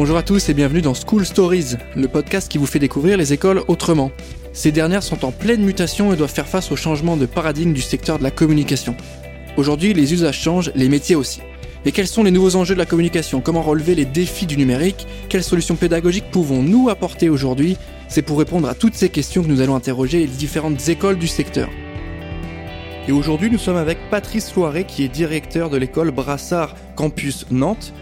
[0.00, 3.34] Bonjour à tous et bienvenue dans School Stories, le podcast qui vous fait découvrir les
[3.34, 4.10] écoles autrement.
[4.54, 7.82] Ces dernières sont en pleine mutation et doivent faire face au changement de paradigme du
[7.82, 8.96] secteur de la communication.
[9.58, 11.42] Aujourd'hui, les usages changent, les métiers aussi.
[11.84, 13.42] Et quels sont les nouveaux enjeux de la communication?
[13.42, 15.06] Comment relever les défis du numérique?
[15.28, 17.76] Quelles solutions pédagogiques pouvons-nous apporter aujourd'hui?
[18.08, 21.28] C'est pour répondre à toutes ces questions que nous allons interroger les différentes écoles du
[21.28, 21.68] secteur.
[23.06, 27.92] Et aujourd'hui, nous sommes avec Patrice Loiret, qui est directeur de l'école Brassard Campus Nantes.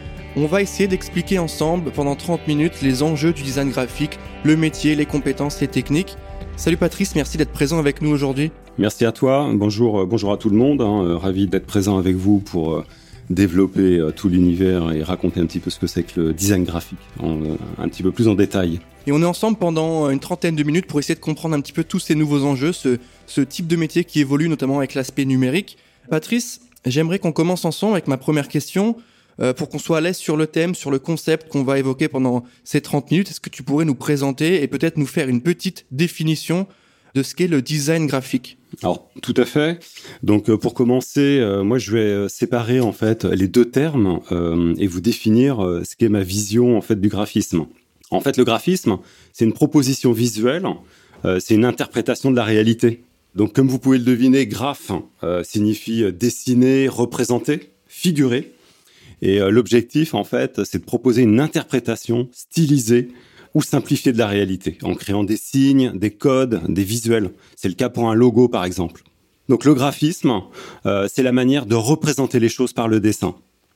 [0.41, 4.95] On va essayer d'expliquer ensemble pendant 30 minutes les enjeux du design graphique, le métier,
[4.95, 6.17] les compétences, les techniques.
[6.57, 8.53] Salut Patrice, merci d'être présent avec nous aujourd'hui.
[8.79, 9.51] Merci à toi.
[9.53, 10.81] Bonjour, euh, bonjour à tout le monde.
[10.81, 11.03] Hein.
[11.03, 12.85] Euh, ravi d'être présent avec vous pour euh,
[13.31, 17.01] développer tout l'univers et raconter un petit peu ce que c'est que le design graphique,
[17.21, 18.79] un petit peu plus en détail.
[19.09, 21.73] Et on est ensemble pendant une trentaine de minutes pour essayer de comprendre un petit
[21.73, 25.25] peu tous ces nouveaux enjeux, ce, ce type de métier qui évolue notamment avec l'aspect
[25.25, 25.79] numérique.
[26.09, 28.95] Patrice, j'aimerais qu'on commence ensemble avec ma première question.
[29.41, 32.09] Euh, pour qu'on soit à l'aise sur le thème, sur le concept qu'on va évoquer
[32.09, 35.43] pendant ces 30 minutes, est-ce que tu pourrais nous présenter et peut-être nous faire une
[35.43, 36.67] petite définition
[37.15, 38.59] de ce qu'est le design graphique?
[38.83, 39.79] Alors tout à fait.
[40.25, 44.21] Donc euh, pour commencer, euh, moi je vais séparer en fait les deux termes
[44.79, 47.67] et vous définir ce qu'est ma vision en fait du graphisme.
[48.11, 48.99] En fait, le graphisme,
[49.35, 50.67] c'est une proposition visuelle,
[51.41, 53.05] c'est une interprétation de la réalité.
[53.35, 54.91] Donc comme vous pouvez le deviner, graphe
[55.43, 58.53] signifie dessiner, représenter, figurer.
[59.23, 63.09] Et euh, l'objectif, en fait, c'est de proposer une interprétation stylisée
[63.55, 67.31] ou simplifiée de la réalité, en créant des signes, des codes, des visuels.
[67.57, 69.03] C'est le cas pour un logo, par exemple.
[69.49, 70.43] Donc le graphisme,
[70.87, 73.35] euh, c'est la manière de représenter les choses par le dessin.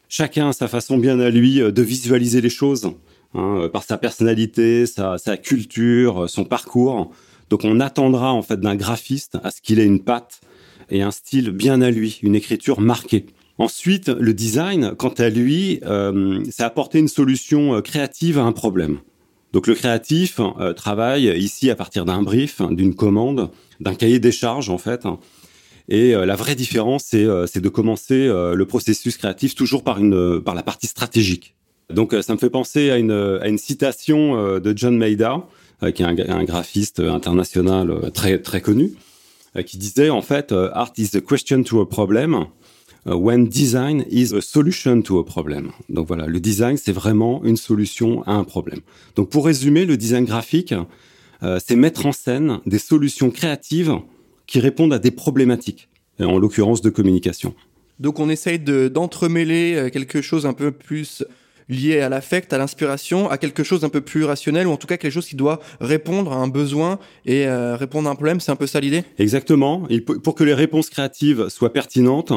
[0.09, 2.91] Chacun a sa façon bien à lui euh, de visualiser les choses,
[3.35, 7.11] hein, par sa personnalité, sa, sa culture, son parcours.
[7.49, 10.41] Donc on attendra en fait d'un graphiste à ce qu'il ait une patte
[10.91, 13.27] et un style bien à lui, une écriture marquée.
[13.59, 18.53] Ensuite, le design, quant à lui, euh, c'est apporter une solution euh, créative à un
[18.53, 18.99] problème.
[19.53, 23.51] Donc le créatif euh, travaille ici à partir d'un brief, d'une commande,
[23.81, 25.07] d'un cahier des charges en fait.
[25.89, 31.57] Et la vraie différence, c'est de commencer le processus créatif toujours par, la partie stratégique.
[31.91, 35.45] Donc ça me fait penser à une, citation de John Maida,
[35.93, 38.93] qui est un, graphiste international très, très connu,
[39.67, 42.47] qui disait en fait, Art is the question to a problem.
[43.09, 45.73] Euh, when design is a solution to a problem.
[45.89, 48.81] Donc voilà, le design, c'est vraiment une solution à un problème.
[49.17, 50.73] Donc pour résumer, le design graphique,
[51.43, 53.95] euh, c'est mettre en scène des solutions créatives
[54.47, 55.89] qui répondent à des problématiques,
[56.21, 57.55] en l'occurrence de communication.
[57.99, 61.25] Donc on essaye d'entremêler euh, quelque chose un peu plus
[61.69, 64.87] lié à l'affect, à l'inspiration, à quelque chose d'un peu plus rationnel, ou en tout
[64.87, 68.41] cas quelque chose qui doit répondre à un besoin et répondre à un problème.
[68.41, 69.05] C'est un peu ça l'idée?
[69.17, 69.87] Exactement.
[69.89, 72.33] Et pour que les réponses créatives soient pertinentes,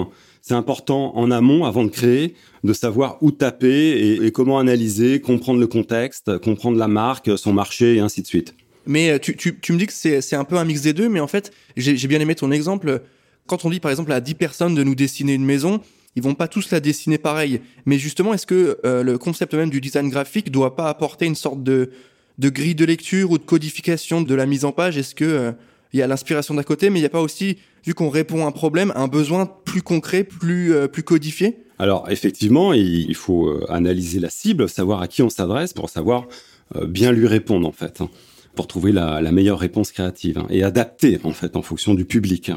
[0.48, 5.60] c'est important en amont, avant de créer, de savoir où taper et, comment analyser, comprendre
[5.60, 8.54] le contexte, comprendre la marque, son marché et ainsi de suite.
[8.86, 11.26] Mais euh, tu, me dis que c'est un peu un mix des deux, mais en
[11.26, 13.02] fait, j'ai bien aimé ton exemple.
[13.48, 15.82] Quand on dit par exemple à 10 personnes de nous dessiner une maison,
[16.16, 17.62] ils vont pas tous la dessiner pareil.
[17.88, 21.34] Mais justement, est-ce que euh, le concept même du design graphique doit pas apporter une
[21.34, 21.90] sorte de,
[22.38, 25.02] grille de lecture ou de codification de la mise en page?
[25.22, 25.54] Euh,
[25.96, 28.44] il y a l'inspiration d'un côté, mais il n'y a pas aussi, vu qu'on répond
[28.44, 33.48] à un problème, un besoin plus concret, plus, euh, plus codifié Alors effectivement, il faut
[33.48, 36.28] euh, analyser la cible, savoir à qui on s'adresse pour savoir
[36.76, 38.10] euh, bien lui répondre en fait, hein,
[38.56, 42.52] pour trouver la, meilleure réponse créative hein, et adapter en fait en fonction du public.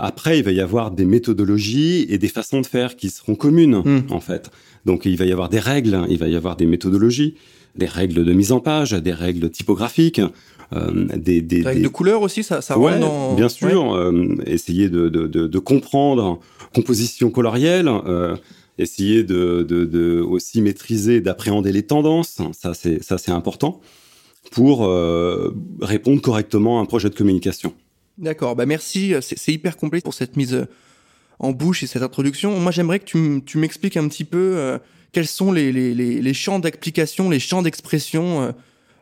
[0.00, 3.82] Après, il va y avoir des méthodologies et des façons de faire qui seront communes
[3.84, 4.02] hmm.
[4.10, 4.52] en fait.
[4.84, 7.34] Donc il va y avoir des règles, il va y avoir des méthodologies,
[7.74, 10.20] des règles de mise en page, des règles typographiques,
[10.72, 11.84] des, des, Avec des...
[11.84, 13.34] de couleurs aussi, ça, ça ouais, dans...
[13.34, 16.40] Bien sûr, euh, essayer de, de, de, de, comprendre
[16.74, 18.36] composition colorielle, euh,
[18.76, 23.80] essayer de, de, aussi maîtriser, d'appréhender les tendances, ça c'est ça c'est important
[24.50, 27.72] pour euh, répondre correctement à un projet de communication.
[28.18, 30.66] D'accord, bah merci, c'est hyper complet pour cette mise
[31.38, 32.58] en bouche et cette introduction.
[32.60, 34.78] Moi j'aimerais que tu, m'expliques un petit peu euh,
[35.12, 38.52] quels sont les, les, les, les champs d'application, les champs d'expression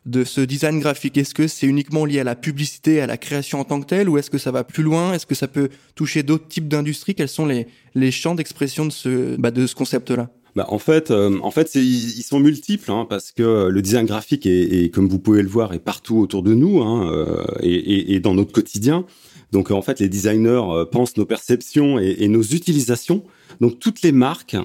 [0.07, 3.61] de ce design graphique Est-ce que c'est uniquement lié à la publicité, à la création
[3.61, 5.13] en tant que telle, ou est-ce que ça va plus loin?
[5.13, 7.15] Est-ce que ça peut toucher d'autres types d'industries?
[7.15, 10.31] Quels sont les, champs d'expression de ce, bah, de ce concept-là?
[10.55, 14.47] Bah, en fait, euh, en fait, ils sont multiples hein, parce que le design graphique
[14.47, 18.33] est, comme vous pouvez le voir, est partout autour de nous hein, euh, et, dans
[18.33, 19.05] notre quotidien.
[19.53, 23.23] Donc, en fait, les designers euh, pensent nos perceptions et, nos utilisations.
[23.61, 24.57] Donc, toutes les marques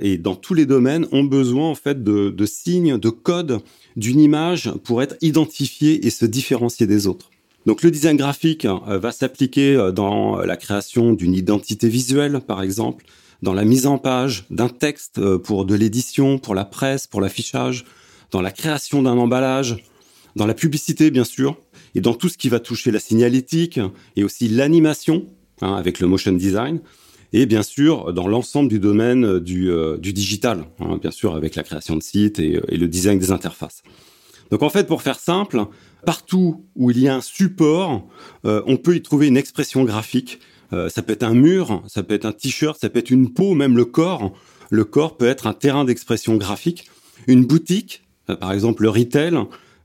[0.00, 3.60] et dans tous les domaines ont besoin en fait de signes, de codes
[3.98, 7.30] d'une image pour être identifié et se différencier des autres.
[7.66, 12.62] Donc le design graphique euh, va s'appliquer euh, dans la création d'une identité visuelle, par
[12.62, 13.04] exemple,
[13.42, 17.20] dans la mise en page d'un texte euh, pour de l'édition, pour la presse, pour
[17.20, 17.84] l'affichage,
[18.30, 19.84] dans la création d'un emballage,
[20.36, 21.58] dans la publicité bien sûr,
[21.94, 23.80] et dans tout ce qui va toucher la signalétique
[24.14, 25.26] et aussi l'animation
[25.60, 26.80] hein, avec le motion design,
[27.32, 31.54] et bien sûr dans l'ensemble du domaine du, euh, du digital, hein, bien sûr avec
[31.54, 33.82] la création de sites et, et, le design des interfaces.
[34.50, 35.66] Donc en fait, pour faire simple,
[36.06, 38.06] partout où il y a un support,
[38.46, 40.40] euh, on peut y trouver une expression graphique.
[40.72, 43.32] Euh, ça peut être un mur, ça peut être un t-shirt, ça peut être une
[43.32, 44.32] peau, même le corps.
[44.70, 46.90] Le corps peut être un terrain d'expression graphique.
[47.26, 49.34] Une boutique, euh, par exemple le retail,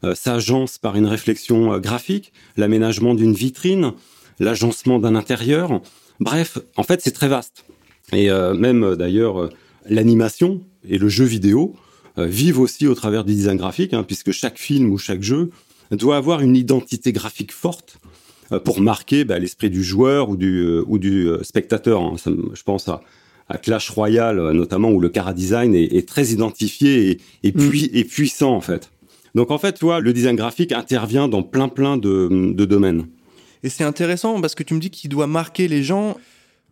[0.03, 3.93] euh, s'agence par une réflexion euh, graphique, l'aménagement d'une vitrine,
[4.39, 5.81] l'agencement d'un intérieur.
[6.19, 7.65] Bref, en fait, c'est très vaste.
[8.11, 9.49] Et euh, même d'ailleurs,
[9.89, 11.75] l'animation et le jeu vidéo
[12.17, 15.49] vivent aussi au travers du design graphique, hein, puisque chaque film ou chaque jeu
[15.91, 17.97] doit avoir une identité graphique forte
[18.59, 22.01] pour marquer bah, l'esprit du joueur ou du, euh, ou du spectateur.
[22.01, 22.15] Hein.
[22.17, 23.01] Ça, je pense à,
[23.49, 27.89] à Clash Royale notamment, où le cara design est, est très identifié et, et, pui
[27.91, 27.97] mm.
[27.97, 28.91] et, puissant en fait.
[29.35, 33.07] Donc en fait, toi, le design graphique intervient dans plein plein de, de domaines.
[33.63, 36.17] Et c'est intéressant parce que tu me dis qu'il doit marquer les gens.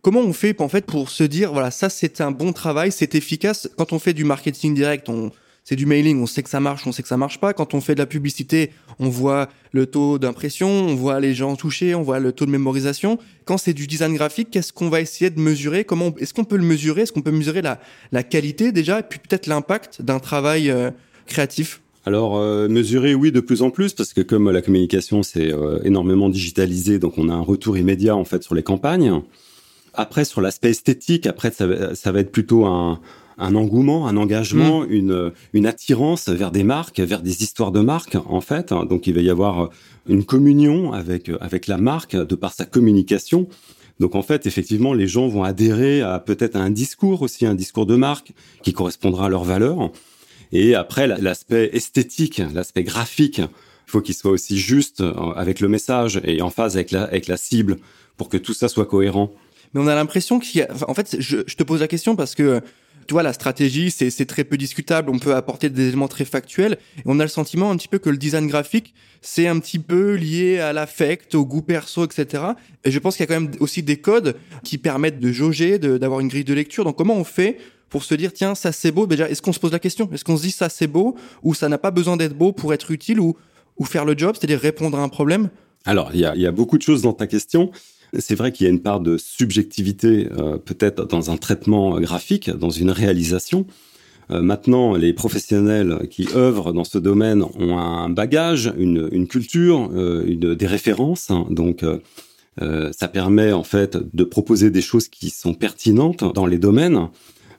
[0.02, 3.14] Comment on fait en fait pour se dire voilà ça c'est un bon travail, c'est
[3.14, 3.68] efficace?
[3.76, 5.30] Quand on fait du marketing direct, on
[5.64, 7.52] c'est du mailing, on sait que ça marche, on sait que ça marche pas.
[7.52, 11.54] Quand on fait de la publicité, on voit le taux d'impression, on voit les gens
[11.54, 13.18] touchés, on voit le taux de mémorisation.
[13.44, 15.84] Quand c'est du design graphique, qu'est-ce qu'on va essayer de mesurer?
[15.84, 17.02] Comment est-ce qu'on peut le mesurer?
[17.02, 17.80] Est-ce qu'on peut mesurer la,
[18.10, 20.90] la qualité déjà et puis peut-être l'impact d'un travail euh,
[21.26, 21.80] créatif?
[22.04, 25.78] Alors euh, mesurer, oui, de plus en plus, parce que comme la communication c'est euh,
[25.84, 29.20] énormément digitalisé, donc on a un retour immédiat en fait sur les campagnes.
[29.94, 33.00] Après sur l'aspect esthétique, après ça, ça va être plutôt un,
[33.38, 34.90] un engouement, un engagement, mmh.
[34.90, 38.72] une, une attirance vers des marques, vers des histoires de marques, en fait.
[38.88, 39.70] Donc, il va y avoir
[40.08, 43.48] une communion avec, avec la marque de par sa communication.
[44.00, 47.86] Donc, en fait, effectivement, les gens vont adhérer à peut-être un discours aussi, un discours
[47.86, 48.32] de marque
[48.62, 49.90] qui correspondra à leurs valeurs.
[50.52, 55.68] Et après, l'aspect esthétique, l'aspect graphique, il faut qu'il soit aussi juste euh, avec le
[55.68, 57.78] message et en phase avec la, avec la cible
[58.16, 59.32] pour que tout ça soit cohérent.
[59.74, 60.68] Mais on a l'impression qu'il y a...
[60.86, 62.62] En fait, je, je te pose la question parce que
[63.06, 65.10] tu vois, la stratégie, c'est très peu discutable.
[65.10, 66.78] On peut apporter des éléments très factuels.
[66.98, 69.78] Et on a le sentiment un petit peu que le design graphique, c'est un petit
[69.78, 72.44] peu lié à l'affect, au goût perso, etc.
[72.84, 75.78] Et je pense qu'il y a quand même aussi des codes qui permettent de jauger,
[75.78, 76.84] d'avoir une grille de lecture.
[76.84, 77.58] Donc, comment on fait
[77.92, 79.06] pour se dire, tiens, ça c'est beau.
[79.06, 80.08] Déjà, est-ce qu'on se pose la question?
[80.12, 81.14] Est-ce qu'on se dit ça c'est beau?
[81.42, 83.36] Ou ça n'a pas besoin d'être beau pour être utile ou,
[83.76, 85.50] ou faire le job, c'est-à-dire répondre à un problème?
[85.84, 87.70] Alors, il y a, beaucoup de choses dans ta question.
[88.18, 92.50] C'est vrai qu'il y a une part de subjectivité euh, peut-être dans un traitement graphique,
[92.50, 93.66] dans une réalisation.
[94.30, 99.90] Euh, maintenant, les professionnels qui œuvrent dans ce domaine ont un bagage, une, une culture,
[99.94, 101.30] euh, une, des références.
[101.50, 101.84] Donc,
[102.60, 107.08] euh, ça permet en fait de proposer des choses qui sont pertinentes dans les domaines.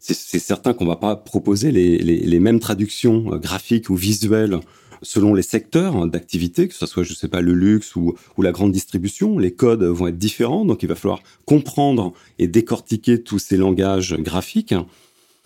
[0.06, 4.60] C'est certain qu'on va pas proposer les, mêmes traductions graphiques ou visuelles
[5.02, 8.74] selon les secteurs d'activité, que ce soit, je sais pas, le luxe ou, la grande
[8.74, 10.66] distribution, les codes vont être différents.
[10.66, 14.76] Donc, il va falloir comprendre et décortiquer tous ces langages graphiques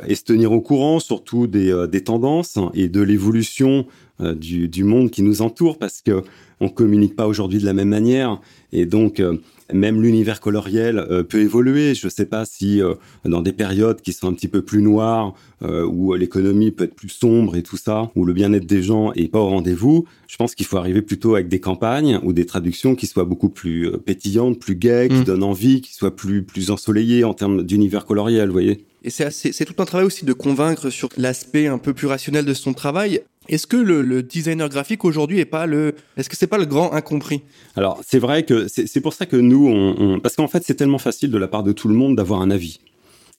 [0.07, 3.85] et se tenir au courant surtout des, euh, tendances et de l'évolution
[4.21, 6.23] euh, du, monde qui nous entoure parce que
[6.59, 8.39] on communique pas aujourd'hui de la même manière
[8.71, 9.37] et donc euh,
[9.73, 11.95] même l'univers coloriel euh, peut évoluer.
[11.95, 12.93] Je ne sais pas si euh,
[13.25, 16.95] dans des périodes qui sont un petit peu plus noires, euh, où l'économie peut être
[16.95, 20.35] plus sombre et tout ça, où le bien-être des gens est pas au rendez-vous, je
[20.35, 23.87] pense qu'il faut arriver plutôt avec des campagnes ou des traductions qui soient beaucoup plus
[23.87, 25.23] euh, pétillantes, plus gaies, qui mmh.
[25.23, 28.85] donnent envie, qui soient plus plus ensoleillées en termes d'univers coloriel, vous voyez.
[29.03, 32.53] Et c'est tout un travail aussi de convaincre sur l'aspect un peu plus rationnel de
[32.53, 33.21] son travail.
[33.49, 36.93] Est-ce que le, designer graphique aujourd'hui est pas le, est-ce que c'est pas le grand
[36.93, 37.41] incompris?
[37.75, 40.97] Alors c'est vrai que c'est pour ça que nous, on, parce qu'en fait c'est tellement
[40.97, 42.79] facile de la part de tout le monde d'avoir un avis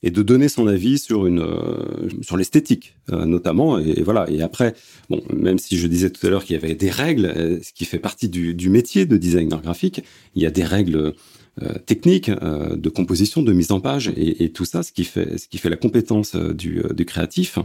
[0.03, 3.79] et de donner son avis sur une euh, sur l'esthétique euh, notamment.
[3.79, 4.31] Et, voilà.
[4.31, 4.75] Et après
[5.11, 7.73] bon même si je disais tout à l'heure qu'il y avait des règles euh, ce
[7.73, 10.03] qui fait partie du, du métier de designer graphique
[10.35, 11.15] il y a des règles
[11.87, 15.49] techniques de composition de mise en page et, et, tout ça ce qui fait ce
[15.49, 17.59] qui fait la compétence du, du créatif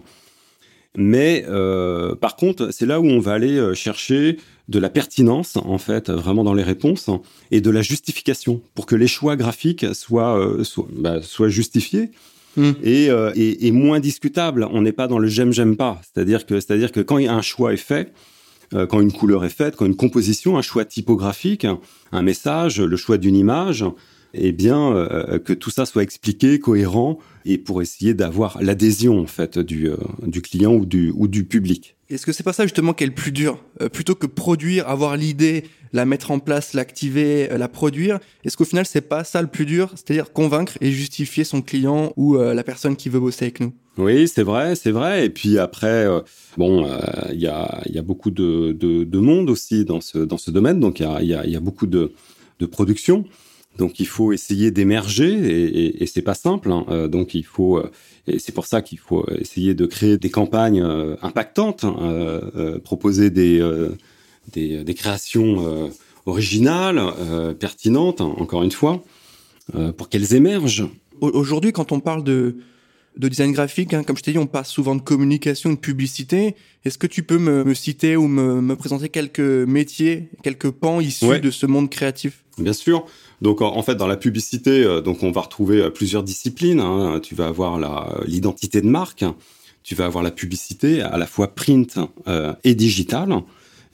[0.96, 4.38] mais euh, par contre, c'est là où on va aller euh, chercher
[4.70, 7.10] de la pertinence, en fait, vraiment dans les réponses,
[7.52, 12.12] et de la justification, pour que les choix graphiques soient, euh, soient, bah, soient justifiés.
[12.56, 12.72] Mmh.
[12.84, 14.68] Et, euh, et, et, moins discutable.
[14.72, 16.00] On n'est pas dans le j'aime j'aime pas.
[16.04, 18.14] C'est-à-dire que c'est-à-dire que quand un choix est fait,
[18.90, 21.68] quand une couleur est faite, quand une composition, un choix typographique,
[22.12, 23.86] un message, le choix d'une image,
[24.34, 25.08] eh bien
[25.44, 29.90] que tout ça soit expliqué, cohérent, et pour essayer d'avoir l'adhésion en fait du,
[30.26, 31.96] du client ou du, ou du public.
[32.10, 33.60] Est-ce que c'est pas ça justement qui est le plus dur?
[33.92, 38.86] Plutôt que produire, avoir l'idée, la mettre en place, l'activer, la produire, est-ce qu'au final
[38.86, 39.90] c'est pas ça le plus dur?
[39.96, 43.74] C'est-à-dire convaincre et justifier son client ou la personne qui veut bosser avec nous?
[43.98, 45.26] Oui, c'est vrai, c'est vrai.
[45.26, 46.22] Et puis après, euh,
[46.58, 46.98] bon, euh,
[47.32, 50.50] il y, a, y, a, beaucoup de, de, de, monde aussi dans ce, dans ce
[50.50, 52.12] domaine, donc il y a, y, a, y a, beaucoup de,
[52.60, 53.26] de production.
[53.78, 56.72] Donc il faut essayer d'émerger et, et, et c'est pas simple.
[56.72, 56.86] Hein.
[56.90, 57.82] Euh, donc il faut
[58.28, 60.82] et c'est pour ça qu'il faut essayer de créer des campagnes
[61.22, 62.52] impactantes, hein,
[62.84, 63.60] proposer des,
[64.54, 65.92] des, des créations
[66.26, 67.02] originales,
[67.60, 69.04] pertinentes, encore une fois,
[69.98, 70.88] pour qu'elles émergent.
[71.20, 72.56] Aujourd'hui, quand on parle de
[73.18, 73.94] de design graphique.
[73.94, 74.04] Hein.
[74.04, 76.56] Comme je t'ai dit, on passe souvent de communication, de publicité.
[76.86, 81.52] Est-ce que tu peux me, citer ou me, présenter quelques métiers, quelques pans issus de
[81.52, 82.44] ce monde créatif?
[82.58, 83.06] Bien sûr.
[83.44, 86.80] Donc en, fait, dans la publicité, euh, donc on va retrouver euh, plusieurs disciplines.
[86.80, 87.20] Hein.
[87.22, 87.78] Tu vas avoir
[88.26, 89.24] l'identité de marque,
[89.84, 93.42] tu vas avoir la publicité à la fois print euh, et digital.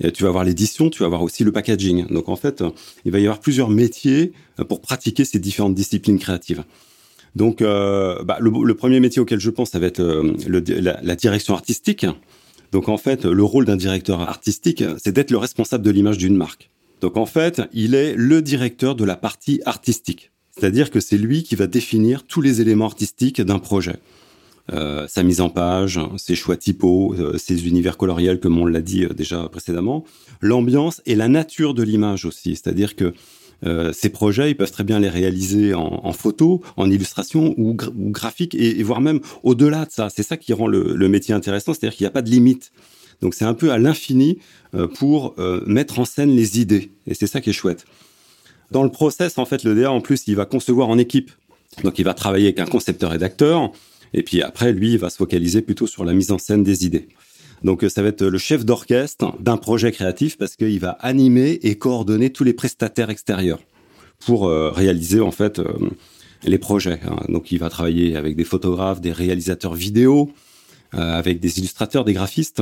[0.01, 2.07] Et tu vas avoir l'édition, tu vas avoir aussi le packaging.
[2.07, 2.63] Donc en fait,
[3.03, 4.31] il va y avoir plusieurs métiers
[4.69, 6.63] pour pratiquer ces différentes disciplines créatives.
[7.35, 11.53] Donc, euh, bah, le, premier métier auquel je pense, ça va être euh, la, direction
[11.53, 12.05] artistique.
[12.71, 16.35] Donc, en fait, le rôle d'un directeur artistique, c'est d'être le responsable de l'image d'une
[16.35, 16.69] marque.
[17.01, 20.31] Donc, en fait, il est le directeur de la partie artistique.
[20.51, 23.95] C'est-à-dire que c'est lui qui va définir tous les éléments artistiques d'un projet.
[24.71, 29.05] Euh, sa mise en page, ses choix typos, ses univers coloriels, comme on l'a dit
[29.15, 30.03] déjà précédemment,
[30.41, 32.51] l'ambiance et la nature de l'image aussi.
[32.51, 33.13] C'est-à-dire que
[33.65, 37.75] euh, ces projets, ils peuvent très bien les réaliser en, en photo, en illustration ou,
[37.75, 40.09] graphique, et, voire même au-delà de ça.
[40.09, 42.71] C'est ça qui rend le, le métier intéressant, c'est-à-dire qu'il n'y a pas de limite.
[43.21, 44.39] Donc c'est un peu à l'infini
[44.73, 47.85] euh, pour euh, mettre en scène les idées, et c'est ça qui est chouette.
[48.71, 51.31] Dans le process, en fait, le DA, en plus, il va concevoir en équipe.
[51.83, 53.71] Donc il va travailler avec un concepteur-rédacteur,
[54.13, 56.85] et puis après, lui, il va se focaliser plutôt sur la mise en scène des
[56.85, 57.07] idées.
[57.63, 61.77] Donc ça va être le chef d'orchestre d'un projet créatif parce qu'il va animer et
[61.77, 63.59] coordonner tous les prestataires extérieurs
[64.25, 65.73] pour euh, réaliser en fait euh,
[66.43, 66.99] les projets.
[67.05, 67.17] Hein.
[67.27, 70.31] Donc il va travailler avec des photographes, des réalisateurs vidéo,
[70.93, 72.61] euh, avec des illustrateurs, des graphistes.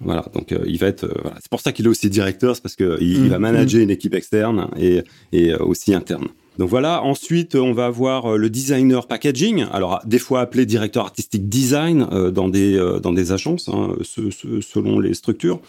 [0.00, 1.08] Voilà, donc il va être.
[1.40, 3.42] C'est pour ça qu'il est aussi directeur, c'est parce qu'il il va mmh.
[3.42, 5.02] manager une équipe externe et,
[5.32, 6.28] et aussi interne.
[6.58, 11.04] Donc voilà, ensuite on va avoir euh, le designer packaging, alors des fois appelé directeur
[11.04, 15.60] artistique design euh, dans des euh, dans des agences hein, selon les structures.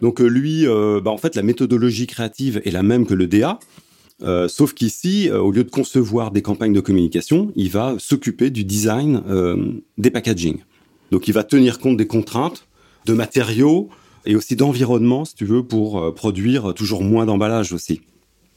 [0.00, 3.60] Donc lui, bah, en fait la méthodologie créative est la même que le DA,
[4.48, 9.22] sauf qu'ici, au lieu de concevoir des campagnes de communication, il va s'occuper du design
[9.96, 10.58] des packaging.
[11.12, 12.66] Donc il va tenir compte des contraintes
[13.06, 13.88] de matériaux
[14.26, 18.00] et aussi d'environnement, si tu veux, pour produire toujours moins d'emballage aussi.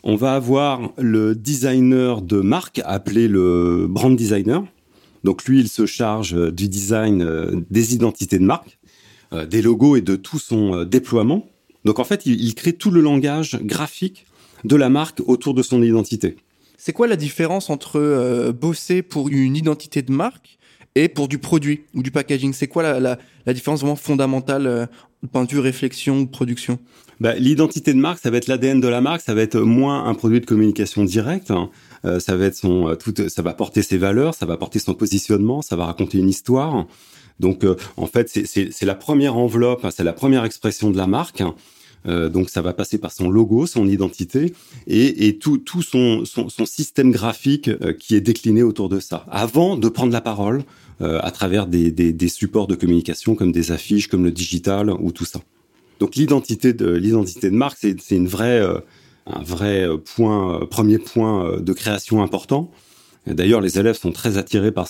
[0.03, 4.63] On va avoir le designer de marque appelé le brand designer.
[5.23, 8.77] Donc lui, il se charge euh, du design euh, des identités de marque,
[9.33, 11.49] euh, des logos et de tout son déploiement.
[11.83, 14.25] Donc en fait, il, crée tout le langage graphique
[14.63, 16.37] de la marque autour de son identité.
[16.77, 20.56] C'est quoi la différence entre bosser pour une identité de marque
[20.95, 24.87] et pour du produit ou du packaging C'est quoi la, la, différence vraiment fondamentale
[25.23, 26.79] de vue réflexion ou production?
[27.19, 30.05] Bah, L'identité de marque, ça va être l'ADN de la marque, ça va être moins
[30.05, 31.51] un produit de communication directe.
[31.51, 31.69] Hein.
[32.05, 34.79] Euh, ça va être son, euh, tout, ça va porter ses valeurs, ça va porter
[34.79, 36.85] son positionnement, ça va raconter une histoire.
[37.39, 41.07] Donc, euh, en fait, c'est la première enveloppe, hein, c'est la première expression de la
[41.07, 41.43] marque.
[42.05, 44.53] Euh, donc ça va passer par son logo, son identité
[44.87, 46.23] et, tout, tout son,
[46.65, 49.25] système graphique qui est décliné autour de ça.
[49.29, 50.63] Avant de prendre la parole
[51.01, 55.25] euh, à travers des, supports de communication comme des affiches, comme le digital ou tout
[55.25, 55.39] ça.
[55.99, 58.79] Donc l'identité de l'identité de marque, c'est une euh,
[59.25, 62.71] un vrai point premier point de création important.
[63.33, 64.87] D'ailleurs, les élèves sont très attirés par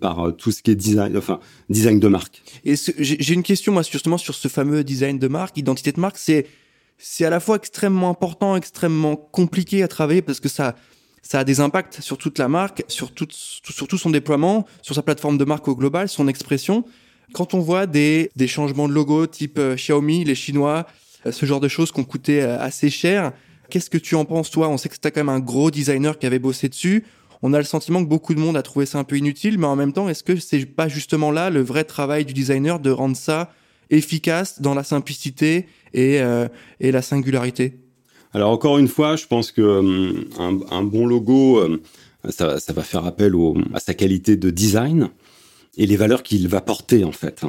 [0.00, 2.42] par tout ce qui est design, enfin design de marque.
[2.64, 6.18] J'ai une question moi justement sur ce fameux design de marque, identité de marque.
[6.18, 6.46] C'est
[6.98, 10.74] c'est à la fois extrêmement important, extrêmement compliqué à travailler parce que ça
[11.24, 15.38] ça a des impacts sur toute la marque, sur tout, son déploiement, sur sa plateforme
[15.38, 16.84] de marque au global, son expression.
[17.32, 20.86] Quand on voit des, des changements de logo type euh, Xiaomi, les Chinois,
[21.24, 23.32] euh, ce genre de choses qui ont coûté euh, assez cher,
[23.70, 24.68] qu'est-ce que tu en penses toi?
[24.68, 27.04] On sait que c'était quand même un gros designer qui avait bossé dessus.
[27.46, 29.66] On a le sentiment que beaucoup de monde a trouvé ça un peu inutile, mais
[29.66, 32.90] en même temps, est-ce que c'est pas justement là le vrai travail du designer de
[32.90, 33.52] rendre ça
[33.90, 36.20] efficace dans la simplicité et,
[36.80, 37.84] et la singularité?
[38.34, 41.78] Alors encore une fois, je pense que hum, un, bon logo, hum,
[42.28, 43.32] ça, va faire appel
[43.72, 45.10] à sa qualité de design
[45.76, 47.42] et les valeurs qu'il va porter en fait.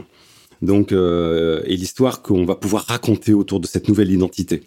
[0.61, 4.61] Donc euh, et l'histoire qu'on va pouvoir raconter autour de cette nouvelle identité.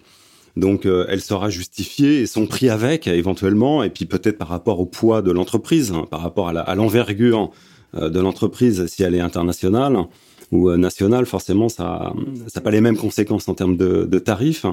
[0.59, 4.87] Donc, elle sera justifiée et son prix avec, éventuellement, et puis peut-être par rapport au
[4.87, 7.51] poids de l'entreprise, hein, par rapport à l'envergure
[7.95, 9.97] de l'entreprise si elle est internationale
[10.51, 12.13] ou nationale, forcément, ça
[12.55, 14.67] n'a pas les mêmes conséquences en termes de, de tarifs.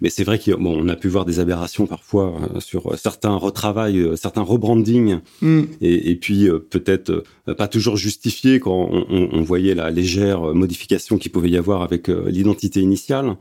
[0.00, 4.16] Mais c'est vrai qu'on a pu voir des aberrations parfois euh, sur certains retravails, euh,
[4.16, 5.62] certains rebrandings, mm.
[5.80, 7.24] et, puis euh, peut-être
[7.56, 12.80] pas toujours justifiés quand on, voyait la légère modification qu'il pouvait y avoir avec l'identité
[12.80, 13.36] initiale.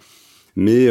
[0.55, 0.87] Mais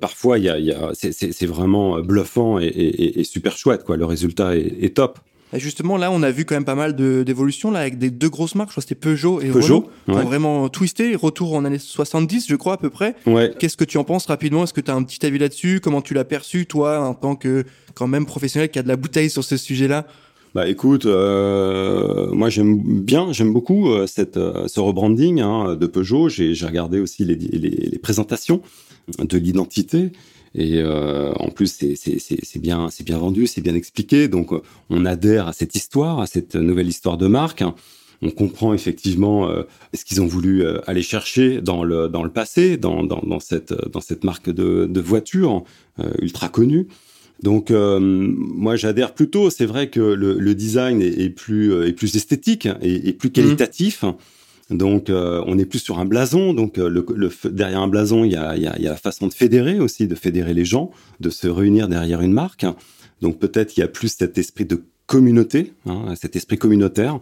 [0.00, 3.84] parfois, y a, c'est vraiment bluffant et, super chouette.
[3.84, 3.96] Quoi.
[3.96, 5.18] Le résultat est top
[5.58, 8.54] justement, là, on a vu quand même pas mal d'évolutions là avec des deux grosses
[8.54, 8.70] marques.
[8.70, 11.14] Je crois que c'était Peugeot et Renault, qui ont vraiment twisté.
[11.14, 13.14] Retour en années 70, je crois à peu près.
[13.58, 14.64] Qu'est-ce que tu en penses rapidement?
[14.64, 15.80] Est-ce que tu as un petit avis là-dessus?
[15.80, 18.96] Comment tu l'as perçu toi en tant que quand même professionnel qui a de la
[18.96, 20.06] bouteille sur ce sujet-là?
[20.54, 25.86] Bah écoute, euh, moi j'aime bien, j'aime beaucoup euh, cette, euh, ce rebranding hein, de
[25.86, 26.28] Peugeot.
[26.28, 28.62] J'ai regardé aussi les, les, les présentations
[29.18, 30.12] de l'identité
[30.54, 34.28] et euh, en plus, c'est bien, c'est bien vendu, c'est bien expliqué.
[34.28, 34.52] Donc,
[34.90, 37.64] on adhère à cette histoire, à cette nouvelle histoire de marque.
[38.22, 42.30] On comprend effectivement euh, ce qu'ils ont voulu euh, aller chercher dans le dans le
[42.30, 45.64] passé, dans dans, dans cette dans cette marque de, de voiture
[46.20, 46.86] ultra connue.
[47.44, 49.50] Donc moi j'adhère plutôt.
[49.50, 53.30] C'est vrai que le, le design est, est, plus est plus esthétique et, et plus
[53.30, 54.02] qualitatif.
[54.02, 54.14] Mmh.
[54.70, 56.54] Donc, euh, on est plus sur un blason.
[56.54, 59.26] Donc, euh, le, derrière un blason, il y a, y, a, y a, la façon
[59.26, 62.64] de fédérer aussi, de fédérer les gens, de se réunir derrière une marque.
[63.20, 67.20] Donc, peut-être il y a plus cet esprit de communauté, hein, cet esprit communautaire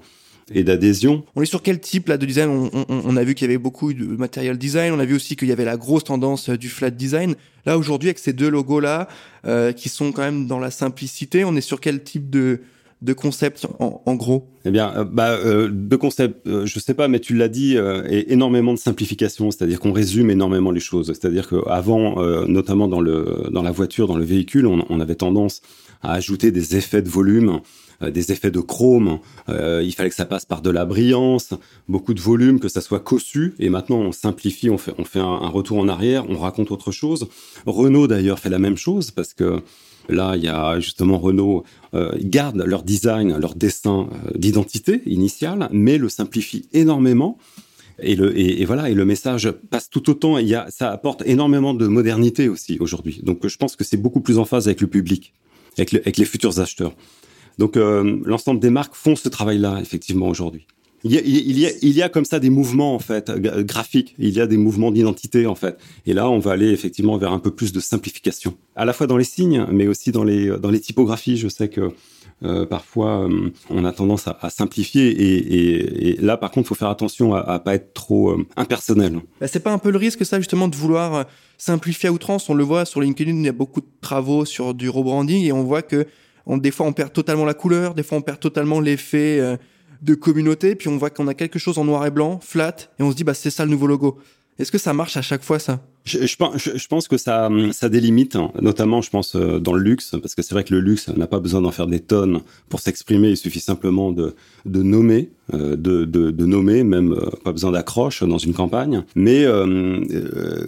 [0.51, 1.25] et d'adhésion.
[1.37, 2.71] On est sur quel type là de design?
[2.89, 4.93] On, a vu qu'il y avait beaucoup de matériel design.
[4.93, 7.35] On a vu aussi qu'il y avait la grosse tendance euh, du flat design.
[7.67, 9.09] Là aujourd'hui, avec ces deux logos là,
[9.47, 12.61] euh, qui sont quand même dans la simplicité, on est sur quel type de
[13.03, 14.49] de concepts en, gros?
[14.65, 17.77] Eh bien, euh, bah, euh, de concepts, euh, je sais pas, mais tu l'as dit,
[17.77, 21.09] et énormément de simplification, c'est-à-dire qu'on résume énormément les choses.
[21.09, 25.63] C'est-à-dire qu'avant, notamment dans le dans la voiture, dans le véhicule, on, avait tendance
[26.01, 27.61] à ajouter des effets de volume,
[28.01, 29.19] des effets de chrome.
[29.49, 31.55] il fallait que ça passe par de la brillance,
[31.89, 33.55] beaucoup de volume, que ça soit cossu.
[33.59, 36.93] Et maintenant, on simplifie, on fait on fait un retour en arrière, on raconte autre
[36.93, 37.29] chose.
[37.67, 39.63] Renault d'ailleurs fait la même chose parce que
[40.09, 45.69] Là, il y a justement Renault euh, garde leur design, leur dessin euh, d'identité initiale,
[45.73, 47.39] mais le simplifie énormément.
[47.99, 50.37] Et, le, et, voilà, et le message passe tout autant.
[50.37, 53.21] A, ça apporte énormément de modernité aussi aujourd'hui.
[53.23, 55.35] Donc, je pense que c'est beaucoup plus en phase avec le public,
[55.79, 56.95] avec, avec les futurs acheteurs.
[57.59, 60.67] Donc, euh, l'ensemble des marques font ce travail-là effectivement aujourd'hui.
[61.05, 63.31] Il y, a, il, y a, il y a comme ça des mouvements en fait
[63.31, 64.15] graphiques.
[64.19, 65.77] Il y a des mouvements d'identité en fait.
[66.07, 69.07] Et là, on va aller effectivement vers un peu plus de simplification, à la fois
[69.09, 71.37] dans les signes, mais aussi dans les dans les typographies.
[71.37, 71.93] Je sais que
[72.45, 76.75] euh, parfois euh, on a tendance à, à simplifier et, et, là, par contre, faut
[76.75, 79.21] faire attention à, à pas être trop euh, impersonnel.
[79.41, 81.25] Bah, c'est pas un peu le risque ça justement de vouloir euh,
[81.59, 82.49] simplifier à outrance?
[82.49, 85.53] On le voit sur LinkedIn, il y a beaucoup de travaux sur du rebranding et
[85.53, 86.07] on voit que
[86.49, 89.59] des fois on perd totalement la couleur, des fois on perd totalement l'effet
[90.03, 93.03] de communauté, puis on voit qu'on a quelque chose en noir et blanc, flat, et
[93.03, 94.19] on se dit bah c'est ça le nouveau logo.
[94.59, 95.81] Est-ce que ça marche à chaque fois ça?
[96.05, 98.51] Je, pense que ça, ça délimite, hein.
[98.61, 101.27] notamment je pense euh, dans le luxe, parce que c'est vrai que le luxe n'a
[101.27, 104.35] pas besoin d'en faire des tonnes pour s'exprimer, il suffit simplement de,
[104.67, 109.05] de nommer, euh, de, de, de, nommer, même euh, pas besoin d'accroche dans une campagne.
[109.15, 109.47] Mais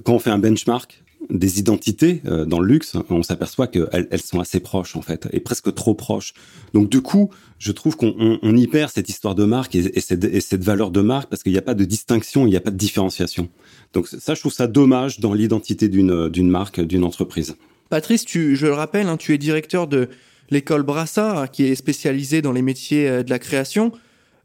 [0.04, 4.22] quand on fait un benchmark, des identités euh, dans le luxe, on s'aperçoit qu'elles elles
[4.22, 6.34] sont assez proches en fait, et presque trop proches.
[6.72, 10.00] Donc du coup, je trouve qu'on on, y perd cette histoire de marque et, et,
[10.00, 12.56] cette, et cette, valeur de marque parce qu'il n'y a pas de distinction, il n'y
[12.56, 13.48] a pas de différenciation.
[13.92, 17.56] Donc ça, je trouve ça dommage dans l'identité d'une d'une marque, d'une entreprise.
[17.90, 20.08] Patrice, tu, je le rappelle, hein, tu es directeur de
[20.50, 23.92] l'école Brassard, qui est spécialisée dans les métiers euh, de la création.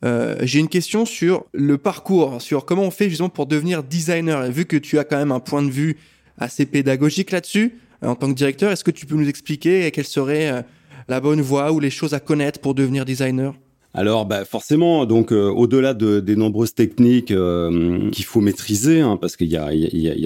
[0.06, 4.50] Euh, J'ai une question sur le parcours, sur comment on fait justement pour devenir designer.
[4.50, 5.98] vu que tu as quand même un point de vue
[6.39, 7.80] assez pédagogique là-dessus.
[8.04, 10.62] Euh, en tant que directeur, est-ce que tu peux nous expliquer quelle serait euh,
[11.08, 13.54] la bonne voie ou les choses à connaître pour devenir designer?
[13.95, 19.36] Alors, bah forcément, donc euh, au-delà de, des nombreuses techniques qu'il faut maîtriser, hein, parce
[19.36, 19.58] qu'il y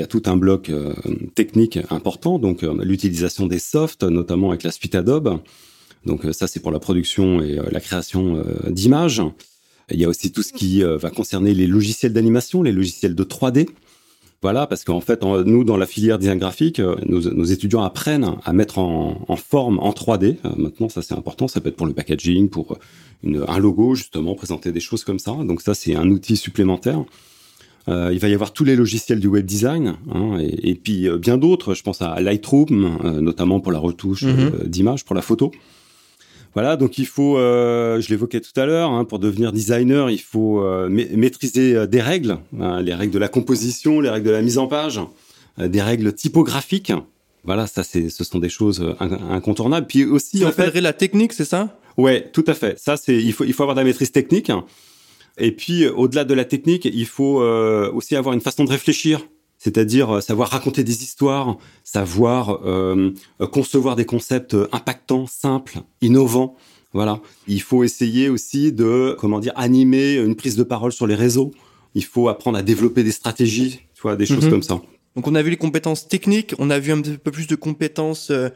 [0.01, 0.69] a, tout un bloc
[1.33, 5.39] technique important, donc l'utilisation des softs, notamment avec la suite Adobe.
[6.05, 9.21] Donc ça, c'est pour la production et la création d'images.
[9.89, 13.23] Il y a aussi tout ce qui va concerner les logiciels d'animation, les logiciels de
[13.23, 13.69] 3D.
[14.43, 18.51] Voilà, parce qu'en fait, nous, dans la filière design graphique, euh, nos, étudiants apprennent à
[18.51, 20.35] mettre en, forme en 3D.
[20.43, 22.77] Euh, maintenant, ça c'est important, ça peut être pour le packaging, pour
[23.23, 25.31] une, un logo, justement, présenter des choses comme ça.
[25.31, 27.05] Donc ça, c'est un outil supplémentaire.
[27.87, 31.37] Euh, il va y avoir tous les logiciels du web design, hein, et, puis bien
[31.37, 31.73] d'autres.
[31.73, 34.67] Je pense à Lightroom, notamment pour la retouche mm-hmm.
[34.67, 35.53] d'image, pour la photo.
[36.53, 40.21] Voilà, donc il faut, euh, je l'évoquais tout à l'heure, hein, pour devenir designer, il
[40.21, 44.31] faut euh, maîtriser euh, des règles, hein, les règles de la composition, les règles de
[44.31, 45.01] la mise en page,
[45.57, 46.93] des règles typographiques.
[47.43, 49.87] Voilà, ça c'est, ce sont des choses incontournables.
[49.87, 51.77] Puis aussi, en fait, la technique, c'est ça?
[51.97, 52.79] Ouais, tout à fait.
[52.79, 54.51] Ça c'est, il faut, il faut avoir de la maîtrise technique.
[55.37, 59.21] Et puis, au-delà de la technique, il faut aussi avoir une façon de réfléchir
[59.63, 63.11] c'est-à-dire euh, savoir raconter des histoires, savoir euh,
[63.51, 66.57] concevoir des concepts impactants, simples, innovants.
[66.91, 67.21] Voilà.
[67.47, 71.51] Il faut essayer aussi de, comment dire, animer une prise de parole sur les réseaux.
[71.95, 74.51] Il faut apprendre à développer des stratégies, tu vois, des choses mhm.
[74.51, 74.81] comme ça.
[75.15, 78.31] Donc on a vu les compétences techniques, on a vu un peu plus de compétences
[78.31, 78.49] euh,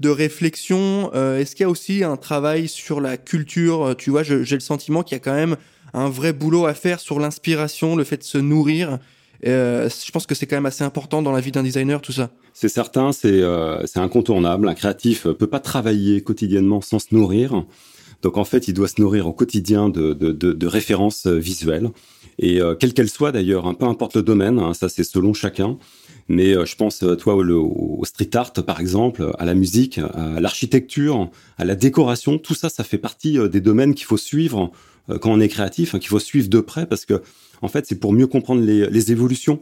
[0.00, 1.12] de réflexion.
[1.12, 3.94] Est-ce qu'il y a aussi un travail sur la culture?
[3.96, 5.56] Tu vois, j'ai le sentiment qu'il y a quand même
[5.92, 8.98] un vrai boulot à faire sur l'inspiration, le fait de se nourrir.
[9.46, 12.12] Euh, je pense que c'est quand même assez important dans la vie d'un designer, tout
[12.12, 12.30] ça.
[12.52, 14.68] C'est certain, c'est euh, incontournable.
[14.68, 17.64] Un créatif peut pas travailler quotidiennement sans se nourrir.
[18.22, 21.90] Donc en fait, il doit se nourrir au quotidien de, références visuelles.
[22.38, 25.34] Et euh, quelle qu'elle soit d'ailleurs, hein, peu importe le domaine, hein, ça c'est selon
[25.34, 25.78] chacun.
[26.28, 30.40] Mais euh, je pense, toi, au, au, street art, par exemple, à la musique, à
[30.40, 34.72] l'architecture, à la décoration, tout ça, ça fait partie des domaines qu'il faut suivre
[35.20, 37.20] quand on est créatif, hein, qu'il faut suivre de près parce que
[37.64, 39.58] en fait, c'est pour mieux comprendre les, évolutions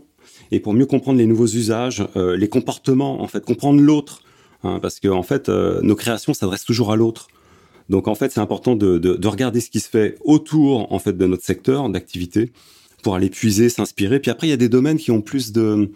[0.50, 4.22] et pour mieux comprendre les nouveaux usages, euh, les comportements, en fait, comprendre l'autre,
[4.64, 7.28] hein, parce que en fait, euh, nos créations s'adressent toujours à l'autre.
[7.90, 11.16] Donc en fait, c'est important de, de, regarder ce qui se fait autour en fait
[11.16, 12.50] de notre secteur d'activité
[13.04, 14.18] pour aller puiser, s'inspirer.
[14.18, 15.90] Puis après, il y a des domaines qui ont plus de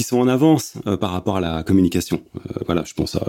[0.00, 2.22] qui sont en avance euh, par rapport à la communication.
[2.36, 3.22] Euh, voilà, je pense à,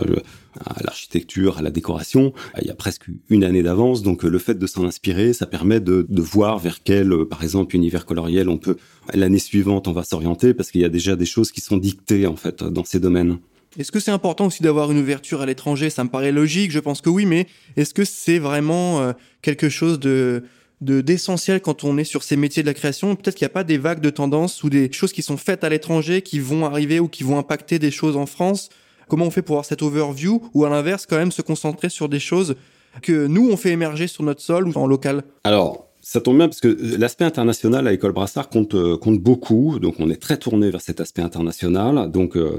[0.82, 2.32] l'architecture, à la décoration.
[2.62, 5.48] Il y a presque une année d'avance, donc euh, le fait de s'en inspirer, ça
[5.48, 8.78] permet de, de voir vers quel, par exemple, univers coloriel on peut
[9.14, 12.26] l'année suivante on va s'orienter parce qu'il y a déjà des choses qui sont dictées
[12.26, 13.40] en fait dans ces domaines.
[13.78, 15.90] Est-ce que c'est important aussi d'avoir une ouverture à l'étranger?
[15.90, 20.00] Ça me paraît logique, je pense que oui, mais est-ce que c'est vraiment quelque chose
[20.00, 20.44] de
[20.82, 23.15] de d'essentiel quand on est sur ces métiers de la création.
[23.15, 25.63] Peut-être qu'il n'y a pas des vagues de tendances ou des choses qui sont faites
[25.63, 28.70] à l'étranger qui vont arriver ou qui vont impacter des choses en France.
[29.08, 32.10] Comment on fait pour avoir cette overview ou à l'inverse quand même se concentrer sur
[32.10, 32.56] des choses
[33.02, 35.24] que nous on fait émerger sur notre sol ou en local?
[35.44, 39.78] Alors ça tombe bien parce que l'aspect international à l'école Brassard compte euh, compte beaucoup,
[39.78, 42.10] donc on est très tourné vers cet aspect international.
[42.12, 42.58] Donc euh,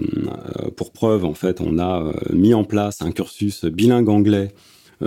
[0.61, 4.59] euh, pour preuve en fait, on a mis en place un cursus bilingue anglais euh,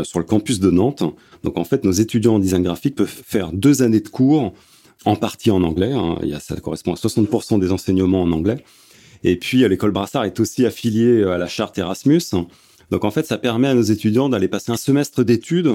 [0.03, 1.03] sur le campus de Nantes.
[1.43, 4.53] Donc en fait, nos étudiants en design graphique peuvent faire deux années de cours,
[5.05, 5.91] en partie en anglais.
[5.93, 6.17] Hein.
[6.39, 8.63] Ça correspond à 60% des enseignements en anglais.
[9.23, 12.21] Et puis l'école Brassard est aussi affiliée à la charte Erasmus.
[12.91, 15.73] Donc en fait, ça permet à nos étudiants d'aller passer un semestre d'études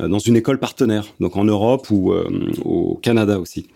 [0.00, 2.28] euh, dans une école partenaire, donc en Europe ou euh,
[2.64, 3.68] au Canada aussi.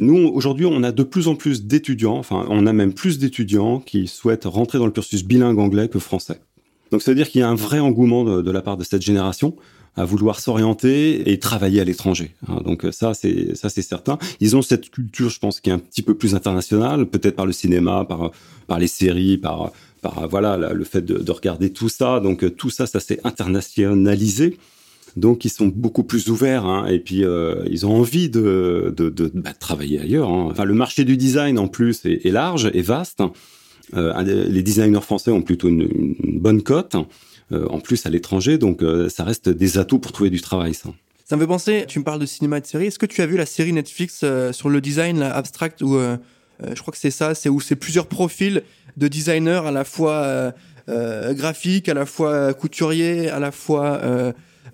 [0.00, 3.80] Nous, aujourd'hui, on a de plus en plus d'étudiants, enfin, on a même plus d'étudiants
[3.80, 6.40] qui souhaitent rentrer dans le cursus bilingue anglais que français.
[6.90, 9.02] Donc ça veut dire qu'il y a un vrai engouement de, la part de cette
[9.02, 9.56] génération
[9.96, 12.34] à vouloir s'orienter et travailler à l'étranger.
[12.48, 12.60] Hein.
[12.64, 14.18] Donc ça c'est ça c'est certain.
[14.40, 17.46] Ils ont cette culture, je pense, qui est un petit peu plus internationale, peut-être par
[17.46, 18.30] le cinéma, par
[18.66, 22.20] par les séries, par par voilà le fait de, regarder tout ça.
[22.20, 24.58] Donc tout ça, ça s'est internationalisé.
[25.16, 29.08] Donc ils sont beaucoup plus ouverts hein, et puis euh, ils ont envie de de,
[29.08, 30.30] de bah, travailler ailleurs.
[30.30, 30.48] Hein.
[30.50, 33.20] Enfin le marché du design en plus est, est large et vaste.
[33.94, 36.96] Euh, les designers français ont plutôt une, bonne cote,
[37.52, 40.74] euh, en plus à l'étranger, donc euh, ça reste des atouts pour trouver du travail,
[40.74, 40.90] ça.
[41.32, 43.26] Me fait penser, tu me parles de cinéma et de série, est-ce que tu as
[43.26, 47.36] vu la série Netflix sur le design, la Abstract, où je crois que c'est ça,
[47.36, 48.64] c'est où c'est plusieurs profils
[48.96, 50.52] de designers à la fois
[50.88, 54.00] graphiques, à la fois couturiers, à la fois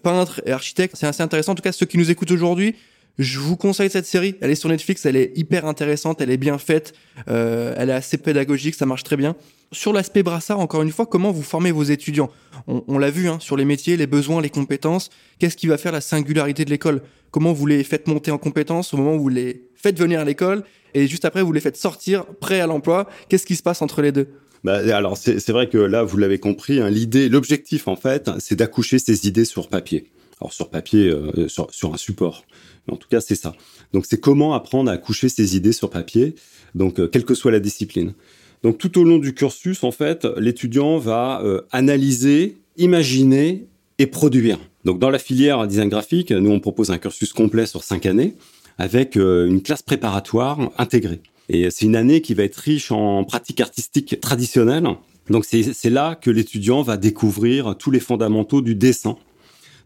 [0.02, 0.96] peintres et architectes.
[0.98, 1.52] C'est assez intéressant.
[1.52, 2.74] En tout cas, ceux qui nous écoutent aujourd'hui,
[3.18, 4.34] je vous conseille cette série.
[4.40, 6.92] Elle est sur Netflix, elle est hyper intéressante, elle est bien faite,
[7.28, 9.36] euh, elle est assez pédagogique, ça marche très bien.
[9.72, 12.30] Sur l'aspect brassard, encore une fois, comment vous formez vos étudiants?
[12.66, 15.10] On, l'a vu hein, sur les métiers, les besoins, les compétences.
[15.38, 17.02] Qu'est-ce qui va faire la singularité de l'école?
[17.30, 20.24] Comment vous les faites monter en compétences au moment où vous les faites venir à
[20.24, 20.62] l'école
[20.94, 23.08] et juste après vous les faites sortir prêts à l'emploi?
[23.28, 24.28] Qu'est-ce qui se passe entre les deux?
[24.62, 28.56] Bah, alors c'est vrai que là vous l'avez compris, hein, l'idée, l'objectif en fait, c'est
[28.56, 30.06] d'accoucher ces idées sur papier.
[30.40, 32.44] Alors sur papier, euh, sur, sur un support.
[32.90, 33.54] En tout cas, c'est ça.
[33.92, 36.34] Donc, c'est comment apprendre à coucher ses idées sur papier,
[36.74, 38.14] donc euh, quelle que soit la discipline.
[38.62, 43.66] Donc, tout au long du cursus, en fait, l'étudiant va euh, analyser, imaginer
[43.98, 44.58] et produire.
[44.84, 48.34] Donc, dans la filière design graphique, nous, on propose un cursus complet sur cinq années
[48.78, 51.20] avec euh, une classe préparatoire intégrée.
[51.48, 54.88] Et c'est une année qui va être riche en pratiques artistiques traditionnelles.
[55.30, 59.16] Donc, c'est là que l'étudiant va découvrir tous les fondamentaux du dessin,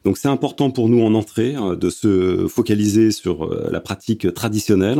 [0.05, 4.33] donc c'est important pour nous en entrée euh, de se focaliser sur euh, la pratique
[4.33, 4.99] traditionnelle.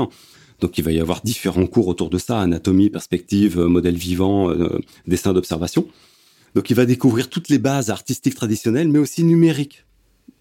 [0.61, 4.53] Donc il va y avoir différents cours autour de ça, anatomie, perspective, euh, modèle vivant,
[5.07, 5.87] dessin d'observation.
[6.55, 9.87] Donc il va découvrir toutes les bases artistiques traditionnelles, mais aussi numériques.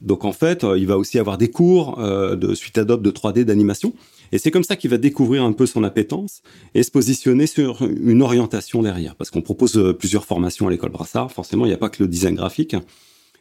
[0.01, 3.93] Donc en fait, il va aussi avoir des cours de suite Adobe de 3D d'animation.
[4.31, 6.41] Et c'est comme ça qu'il va découvrir un peu son appétence
[6.73, 9.15] et se positionner sur une orientation derrière.
[9.15, 11.31] Parce qu'on propose plusieurs formations à l'école Brassard.
[11.31, 12.75] Forcément, il n'y a pas que le design graphique.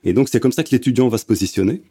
[0.05, 1.83] Et donc c'est comme ça que l'étudiant va se positionner.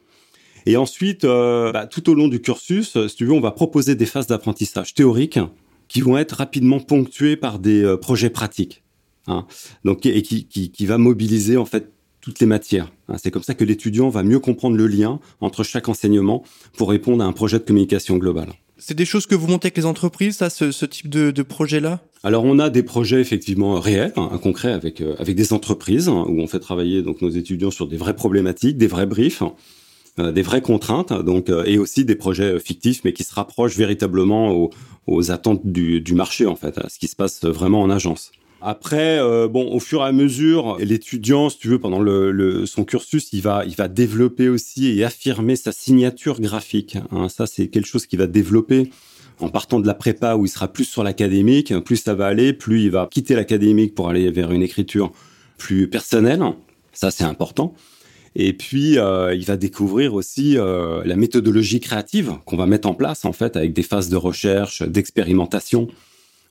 [0.65, 3.96] Et ensuite, euh, bah, tout au long du cursus, si tu veux, on va proposer
[3.96, 5.39] des phases d'apprentissage théoriques
[5.88, 8.84] qui vont être rapidement ponctuées par des euh, projets pratiques.
[9.28, 9.46] Hein.
[9.86, 11.91] Donc, et qui, qui, qui, va mobiliser en fait
[12.22, 12.91] toutes les matières.
[13.08, 13.15] Hein.
[13.17, 16.43] C'est comme ça que l'étudiant va mieux comprendre le lien entre chaque enseignement
[16.78, 18.54] pour répondre à un projet de communication globale.
[18.80, 22.00] C'est des choses que vous montez avec les entreprises, ça, ce, type de, projet-là?
[22.24, 26.40] Alors, on a des projets effectivement réels, hein, concrets avec euh, avec des entreprises où
[26.40, 29.44] on fait travailler donc nos étudiants sur des vraies problématiques, des vrais briefs.
[30.20, 33.78] Euh, des vraies contraintes, donc euh, et aussi des projets fictifs, mais qui se rapprochent
[33.78, 34.72] véritablement aux,
[35.06, 38.32] aux attentes du, du, marché en fait, à ce qui se passe vraiment en agence.
[38.62, 42.04] Après, euh, bon, au fur et à mesure, l'étudiant, si tu veux, pendant
[42.65, 46.98] son cursus, il va, il va développer aussi et affirmer sa signature graphique.
[47.12, 47.30] Hein.
[47.30, 48.89] Ça, c'est quelque chose qui va développer
[49.39, 51.78] en partant de la prépa où il sera plus sur l'académique.
[51.82, 55.12] Plus ça va aller, plus il va quitter l'académique pour aller vers une écriture
[55.58, 56.43] plus personnelle.
[56.93, 57.76] Ça, c'est important.
[58.36, 62.93] Et puis, euh, il va découvrir aussi euh, la méthodologie créative qu'on va mettre en
[62.93, 65.88] place, en fait, avec des phases de recherche, d'expérimentation.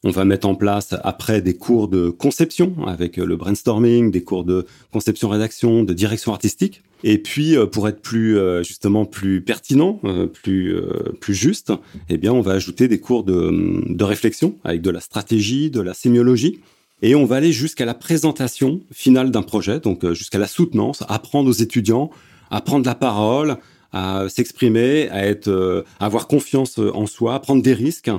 [0.05, 4.45] On va mettre en place après des cours de conception avec le brainstorming, des cours
[4.45, 6.83] de conception-rédaction, de direction artistique.
[7.05, 10.01] Et puis, euh, pour être plus justement plus pertinent,
[10.33, 10.77] plus
[11.21, 11.73] plus juste,
[12.09, 15.81] eh bien, on va ajouter des cours de, de réflexion avec de la stratégie, de
[15.81, 16.61] la sémiologie
[17.03, 21.05] et on va aller jusqu'à la présentation finale d'un projet, donc euh, jusqu'à la soutenance,
[21.09, 22.11] apprendre aux étudiants
[22.51, 23.57] à prendre la parole,
[23.93, 28.11] à s'exprimer, à être, euh, à avoir confiance euh, en soi, à prendre des risques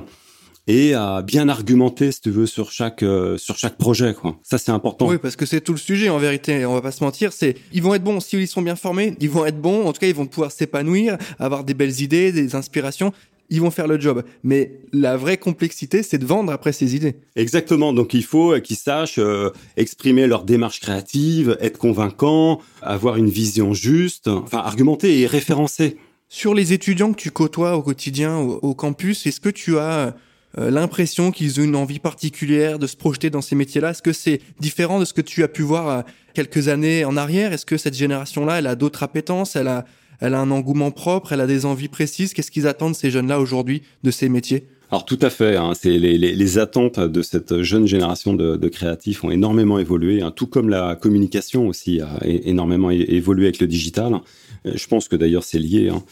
[0.68, 3.04] et à bien argumenter, si tu veux, sur chaque
[3.36, 4.14] sur chaque projet.
[4.14, 4.38] Quoi.
[4.44, 5.08] Ça, c'est important.
[5.08, 6.08] Oui, parce que c'est tout le sujet.
[6.08, 7.32] En vérité, on va pas se mentir.
[7.32, 9.16] C'est ils vont être bons si ils sont bien formés.
[9.18, 9.86] Ils vont être bons.
[9.86, 13.12] En tout cas, ils vont pouvoir s'épanouir, avoir des belles idées, des inspirations
[13.50, 14.22] ils vont faire le job.
[14.42, 17.16] Mais la vraie complexité, c'est de vendre après ces idées.
[17.36, 17.92] Exactement.
[17.92, 23.72] Donc il faut qu'ils sachent euh, exprimer leur démarche créative, être convaincants, avoir une vision
[23.72, 25.96] juste, enfin argumenter et référencer.
[26.28, 30.14] Sur les étudiants que tu côtoies au quotidien au, campus, est-ce que tu as
[30.56, 34.14] euh, l'impression qu'ils ont une envie particulière de se projeter dans ces métiers-là Est-ce que
[34.14, 37.52] c'est différent de ce que tu as pu voir euh, quelques années en arrière?
[37.52, 39.56] Est-ce que cette génération-là, elle a d'autres appétences?
[39.56, 39.84] Elle a
[40.20, 42.34] elle a un engouement propre, elle a des envies précises?
[42.34, 44.66] Qu'est-ce qu'ils attendent ces jeunes-là aujourd'hui de ces métiers?
[44.90, 48.56] Alors tout à fait, hein, c'est les, les, les, attentes de cette jeune génération de,
[48.56, 53.60] de créatifs ont énormément évolué, hein, tout comme la communication aussi a énormément évolué avec
[53.60, 54.20] le digital.
[54.64, 56.02] Euh, je pense que d'ailleurs c'est lié, hein.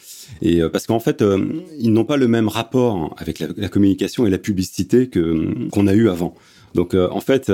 [0.42, 4.26] et euh, parce qu'en fait euh, ils n'ont pas le même rapport avec la, communication
[4.26, 6.34] et la publicité que qu'on a eu avant.
[6.74, 7.50] Donc en fait,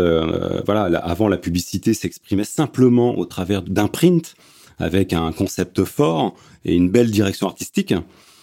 [0.67, 4.35] voilà, avant la publicité s'exprimait simplement au travers d'un print
[4.81, 7.95] avec un concept fort et une belle direction artistique.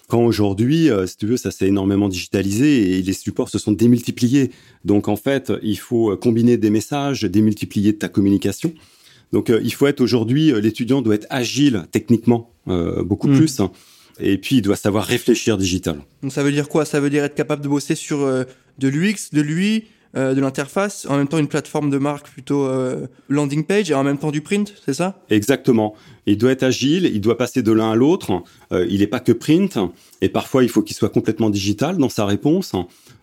[0.09, 3.71] Quand aujourd'hui, euh, si tu veux, ça s'est énormément digitalisé et les supports se sont
[3.71, 4.49] démultipliés.
[4.83, 8.73] Donc en fait, il faut combiner des messages, démultiplier ta communication.
[9.33, 13.37] Donc euh, il faut être aujourd'hui, euh, l'étudiant doit être agile techniquement, beaucoup hmm.
[13.37, 13.61] plus.
[14.19, 15.99] Et puis il doit savoir réfléchir digital.
[16.23, 16.85] Donc ça veut dire quoi?
[16.85, 19.85] Ça veut dire être capable de bosser sur de l'UX, de lui,
[20.17, 23.93] euh, de l'interface, en même temps une plateforme de marque plutôt euh, landing page et
[23.93, 25.21] en même temps du print, c'est ça?
[25.29, 25.93] Exactement.
[26.25, 28.41] Il doit être agile, il doit passer de l'un à l'autre.
[28.71, 29.77] Euh, il n'est pas que print
[30.21, 32.73] et parfois il faut qu'il soit complètement digital dans sa réponse.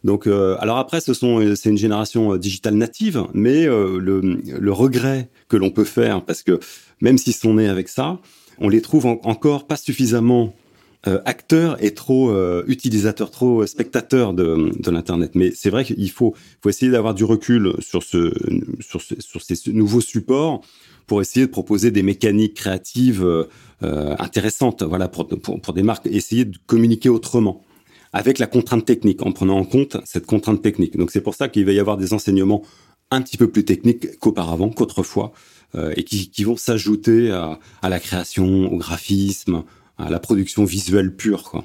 [0.04, 5.70] Donc, alors après, ce sont, c'est une génération digitale native, mais le, regret que l'on
[5.70, 6.60] peut faire, parce que
[7.00, 8.20] même s'ils sont nés avec ça,
[8.60, 10.54] on les trouve encore pas suffisamment
[11.06, 15.32] euh, acteur et trop euh, utilisateur, trop spectateur de, l'internet.
[15.34, 16.34] Mais c'est vrai qu'il faut,
[16.66, 18.32] essayer d'avoir du recul sur ce,
[18.80, 20.62] sur, sur ces nouveaux supports
[21.06, 23.24] pour essayer de proposer des mécaniques créatives
[23.82, 25.26] euh, intéressantes, voilà, pour,
[25.74, 27.62] des marques, essayer de communiquer autrement
[28.12, 30.96] avec la contrainte technique, en prenant en compte cette contrainte technique.
[30.96, 32.62] Donc c'est pour ça qu'il va y avoir des enseignements
[33.10, 35.32] un petit peu plus techniques qu'auparavant, qu'autrefois,
[35.74, 39.62] euh, et qui, vont s'ajouter à, la création, au graphisme,
[39.98, 41.42] à la production visuelle pure.
[41.44, 41.64] Quoi.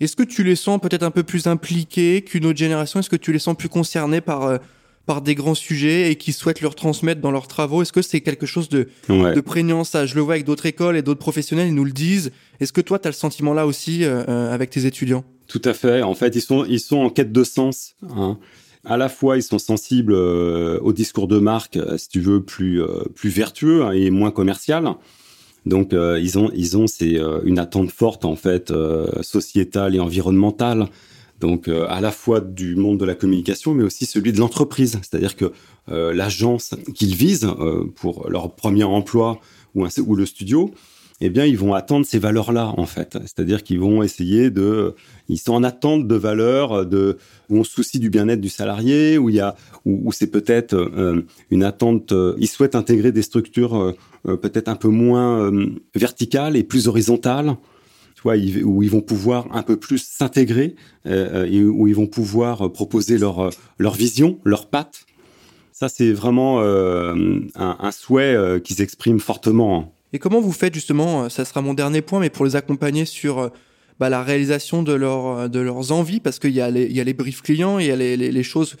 [0.00, 2.98] Est-ce que tu les sens peut-être un peu plus impliqués qu'une autre génération?
[2.98, 4.58] Est-ce que tu les sens plus concernés par, euh,
[5.06, 7.82] par des grands sujets et qui souhaitent leur transmettre dans leurs travaux?
[7.82, 10.04] Est-ce que c'est quelque chose de, de prégnant ça?
[10.04, 12.32] Je le vois avec d'autres écoles et d'autres professionnels, ils nous le disent.
[12.58, 15.24] Est-ce que toi, tu as le sentiment là aussi euh, euh, avec tes étudiants?
[15.46, 16.02] Tout à fait.
[16.02, 17.94] En fait, ils sont, ils sont en quête de sens.
[18.16, 18.38] Hein.
[18.84, 22.82] À la fois, ils sont sensibles au discours de marque, si tu veux, plus,
[23.14, 24.94] plus vertueux hein, et moins commercial.
[25.66, 29.94] Donc euh, ils ont ils ont c'est euh, une attente forte en fait euh, sociétale
[29.94, 30.88] et environnementale.
[31.40, 35.00] Donc à la fois du monde de la communication, mais aussi celui de l'entreprise.
[35.02, 35.50] C'est-à-dire que
[35.88, 37.52] l'agence qu'ils visent
[37.96, 39.40] pour leur premier emploi
[39.74, 40.72] ou, le studio,
[41.24, 43.16] eh bien, ils vont attendre ces valeurs-là, en fait.
[43.22, 44.96] C'est-à-dire qu'ils vont essayer de,
[45.28, 47.16] ils sont en attente de valeurs, de,
[47.48, 49.30] où on se soucie du bien-être du salarié, où
[49.84, 53.94] où, c'est peut-être euh, une attente, euh, ils souhaitent intégrer des structures
[54.26, 55.52] euh, peut-être un peu moins
[55.94, 57.56] verticales et plus horizontales,
[58.16, 60.74] tu vois, où ils vont pouvoir un peu plus s'intégrer,
[61.06, 65.06] et où ils vont pouvoir proposer leur leur vision, leur patte.
[65.72, 69.92] Ça, c'est vraiment un, un, souhait qu'ils expriment fortement.
[70.12, 73.04] Et comment vous faites justement, euh, ça sera mon dernier point, mais pour les accompagner
[73.04, 73.48] sur euh,
[73.98, 77.14] bah, la réalisation de, leur, euh, de leurs envies, parce qu'il y, y a les
[77.14, 78.76] briefs clients, il y a les, les, choses,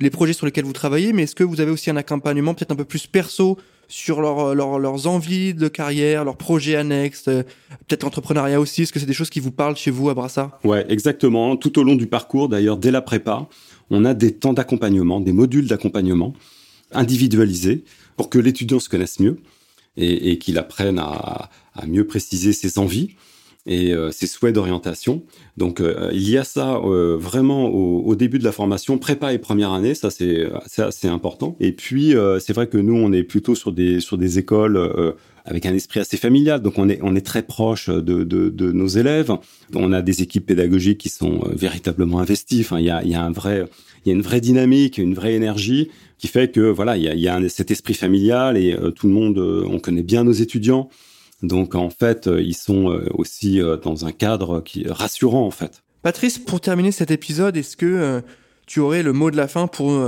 [0.00, 2.72] les projets sur lesquels vous travaillez, mais est-ce que vous avez aussi un accompagnement peut-être
[2.72, 8.60] un peu plus perso sur leur, leurs envies de carrière, leurs projets annexes, peut-être entrepreneuriat
[8.60, 8.82] aussi?
[8.82, 10.58] Est-ce que c'est des choses qui vous parlent chez vous à Brassard?
[10.64, 11.56] Ouais, exactement.
[11.56, 13.48] Tout au long du parcours, d'ailleurs, dès la prépa,
[13.90, 16.34] on a des temps d'accompagnement, des modules d'accompagnement
[16.92, 17.84] individualisés
[18.16, 19.38] pour que l'étudiant se connaisse mieux
[19.96, 23.10] et, et qu'il apprenne à, à, mieux préciser ses envies
[23.66, 25.22] et euh, ses souhaits d'orientation.
[25.56, 29.32] Donc euh, il y a ça euh, vraiment au, au, début de la formation, prépa
[29.32, 30.48] et première année, ça c'est
[30.78, 31.56] assez important.
[31.60, 35.66] Et puis c'est vrai que nous on est plutôt sur des sur des écoles avec
[35.66, 38.88] un esprit assez familial, donc on est on est très proche de, de, de nos
[38.88, 39.32] élèves.
[39.74, 42.60] On a des équipes pédagogiques qui sont véritablement investies.
[42.60, 43.66] Enfin y a, y a vrai
[44.04, 47.08] il y a une vraie dynamique, une vraie énergie qui fait que voilà, il y
[47.08, 50.02] a, il y a cet esprit familial et euh, tout le monde, euh, on connaît
[50.02, 50.90] bien nos étudiants.
[51.42, 55.82] Donc en fait, euh, ils sont aussi dans un cadre qui est rassurant en fait.
[56.02, 58.22] Patrice, pour terminer cet épisode, est-ce que
[58.66, 60.06] tu aurais le mot de la fin pour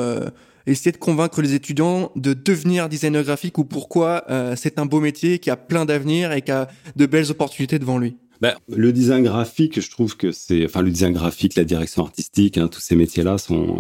[0.66, 4.24] essayer de convaincre les étudiants de devenir designer graphique ou pourquoi
[4.56, 7.98] c'est un beau métier qui a plein d'avenir et qui a de belles opportunités devant
[7.98, 8.16] lui?
[8.40, 12.58] Ben, le design graphique, je trouve que c'est, enfin, le design graphique, la direction artistique,
[12.58, 13.78] hein, tous ces métiers-là sont,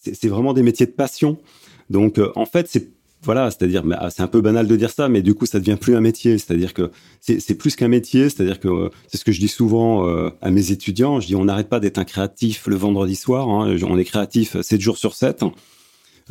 [0.00, 1.38] c'est vraiment des métiers de passion.
[1.90, 2.88] Donc, euh, en fait, c'est
[3.22, 5.76] voilà, c'est-à-dire, ah, c'est un peu banal de dire ça, mais du coup, ça devient
[5.78, 6.38] plus un métier.
[6.38, 8.30] C'est-à-dire que c'est plus qu'un métier.
[8.30, 11.20] C'est-à-dire que euh, c'est ce que je dis souvent euh, à mes étudiants.
[11.20, 13.50] Je dis, on n'arrête pas d'être un créatif le vendredi soir.
[13.50, 15.44] Hein, on est créatif 7 jours sur 7.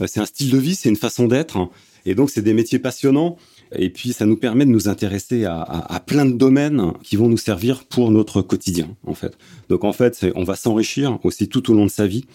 [0.08, 1.70] c'est un style de vie, c'est une façon d'être.
[2.08, 3.38] Et donc, c'est des métiers passionnants.
[3.72, 7.30] Et puis, ça nous permet de nous intéresser à, à, plein de domaines qui vont
[7.30, 9.38] nous servir pour notre quotidien, en fait.
[9.70, 12.26] Donc, en fait, on va s'enrichir aussi tout au long de sa vie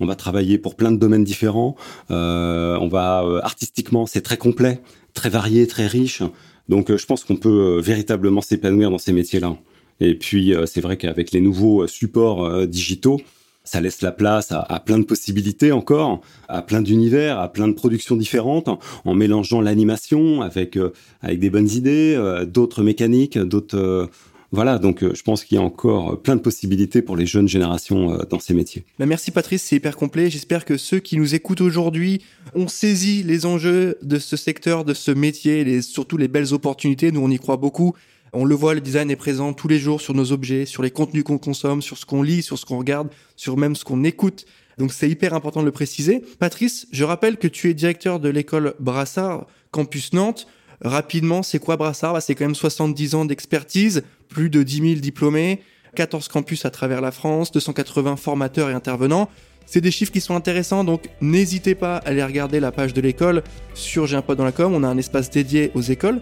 [0.00, 1.76] on va travailler pour plein de domaines différents.
[2.10, 4.80] Euh, on va euh, artistiquement, c'est très complet,
[5.14, 6.22] très varié, très riche.
[6.68, 9.56] Donc, euh, je pense qu'on peut véritablement s'épanouir dans ces métiers-là.
[10.00, 13.18] Et puis, c'est vrai qu'avec les nouveaux supports digitaux,
[13.64, 17.66] ça laisse la place à, à, plein de possibilités encore, à plein d'univers, à plein
[17.66, 20.78] de productions différentes, en, mélangeant l'animation avec
[21.22, 24.10] avec des bonnes idées, d'autres mécaniques, d'autres
[24.52, 27.26] voilà, donc euh, je pense qu'il y a encore euh, plein de possibilités pour les
[27.26, 28.84] jeunes générations euh, dans ces métiers.
[28.98, 30.30] Bah, merci Patrice, c'est hyper complet.
[30.30, 32.22] J'espère que ceux qui nous écoutent aujourd'hui
[32.54, 37.10] ont saisi les enjeux de ce secteur, de ce métier, et surtout les belles opportunités.
[37.10, 37.94] Nous, on y croit beaucoup.
[38.32, 40.90] On le voit, le design est présent tous les jours sur nos objets, sur les
[40.90, 44.04] contenus qu'on consomme, sur ce qu'on lit, sur ce qu'on regarde, sur même ce qu'on
[44.04, 44.44] écoute.
[44.78, 46.22] Donc c'est hyper important de le préciser.
[46.38, 50.46] Patrice, je rappelle que tu es directeur de l'école Brassard, campus Nantes.
[50.82, 52.12] Rapidement, c'est quoi Brassard?
[52.12, 55.60] Bah, C'est quand même 70 ans d'expertise, plus de 10 000 diplômés,
[55.94, 59.28] 14 campus à travers la France, 280 formateurs et intervenants.
[59.66, 63.00] C'est des chiffres qui sont intéressants, donc n'hésitez pas à aller regarder la page de
[63.00, 63.42] l'école
[63.74, 64.72] sur J'ai un pote dans la com.
[64.74, 66.20] On a un espace dédié aux écoles.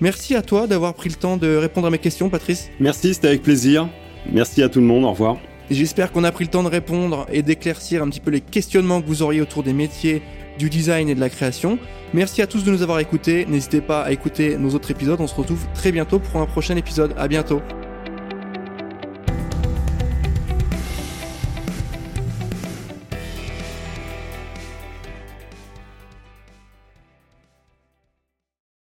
[0.00, 2.68] Merci à toi d'avoir pris le temps de répondre à mes questions, Patrice.
[2.80, 3.88] Merci, c'était avec plaisir.
[4.30, 5.38] Merci à tout le monde, au revoir.
[5.70, 9.00] J'espère qu'on a pris le temps de répondre et d'éclaircir un petit peu les questionnements
[9.00, 10.20] que vous auriez autour des métiers
[10.58, 11.78] du design et de la création.
[12.14, 13.46] Merci à tous de nous avoir écoutés.
[13.46, 15.20] N'hésitez pas à écouter nos autres épisodes.
[15.20, 17.14] On se retrouve très bientôt pour un prochain épisode.
[17.16, 17.62] À bientôt.